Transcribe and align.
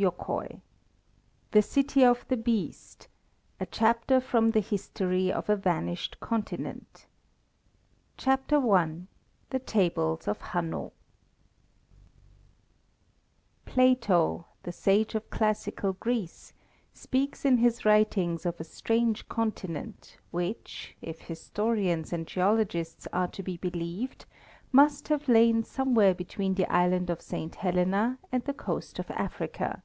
VII 0.00 0.60
THE 1.52 1.62
CITY 1.62 2.02
OF 2.04 2.26
THE 2.26 2.36
BEAST 2.36 3.06
A 3.60 3.66
CHAPTER 3.66 4.20
FROM 4.20 4.50
THE 4.50 4.58
HISTORY 4.58 5.30
OF 5.32 5.48
A 5.48 5.54
VANISHED 5.54 6.18
CONTINENT 6.18 7.06
CHAPTER 8.16 8.56
I 8.76 9.02
THE 9.50 9.60
TABLES 9.60 10.26
OF 10.26 10.40
HANNO 10.40 10.92
Plato, 13.66 14.46
the 14.64 14.72
Sage 14.72 15.14
of 15.14 15.30
classical 15.30 15.92
Greece, 15.92 16.52
speaks 16.92 17.44
in 17.44 17.58
his 17.58 17.84
writings 17.84 18.44
of 18.44 18.58
a 18.58 18.64
strange 18.64 19.28
continent 19.28 20.16
which, 20.32 20.96
if 21.02 21.20
historians 21.20 22.12
and 22.12 22.26
geologists 22.26 23.06
are 23.12 23.28
to 23.28 23.44
be 23.44 23.58
believed, 23.58 24.24
must 24.72 25.06
have 25.06 25.28
lain 25.28 25.62
somewhere 25.62 26.12
between 26.12 26.54
the 26.54 26.66
island 26.72 27.08
of 27.08 27.22
St. 27.22 27.54
Helena 27.54 28.18
and 28.32 28.42
the 28.42 28.52
coast 28.54 28.98
of 28.98 29.08
Africa. 29.12 29.80